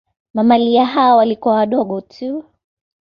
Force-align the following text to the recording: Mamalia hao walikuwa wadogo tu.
Mamalia 0.33 0.85
hao 0.85 1.17
walikuwa 1.17 1.55
wadogo 1.55 2.01
tu. 2.01 2.43